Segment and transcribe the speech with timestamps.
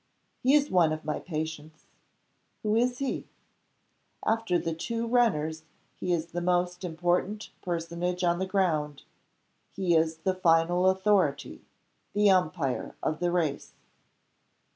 [0.41, 1.85] "He is one of my patients."
[2.63, 3.27] "Who is he?"
[4.25, 5.61] "After the two runners
[5.95, 9.03] he is the most important personage on the ground.
[9.75, 11.61] He is the final authority
[12.13, 13.73] the umpire of the race."